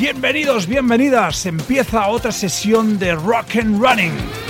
Bienvenidos, 0.00 0.66
bienvenidas. 0.66 1.46
Empieza 1.46 2.08
otra 2.08 2.32
sesión 2.32 2.98
de 2.98 3.14
Rock 3.14 3.54
and 3.60 3.80
Running. 3.80 4.43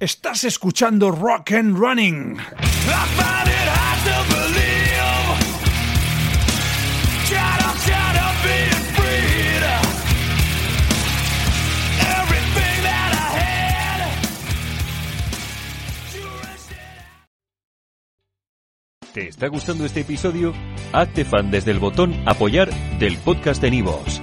Estás 0.00 0.44
escuchando 0.44 1.10
Rock 1.10 1.54
and 1.54 1.76
Running. 1.76 2.36
¿Te 19.12 19.26
está 19.26 19.48
gustando 19.48 19.84
este 19.84 20.02
episodio? 20.02 20.54
Hazte 20.92 21.24
fan 21.24 21.50
desde 21.50 21.72
el 21.72 21.80
botón 21.80 22.14
Apoyar 22.24 22.70
del 23.00 23.18
podcast 23.18 23.60
de 23.60 23.72
Nivos. 23.72 24.22